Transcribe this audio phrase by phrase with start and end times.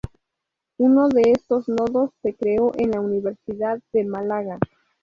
[0.79, 4.57] Uno de estos nodos se creó en la Universidad de Málaga.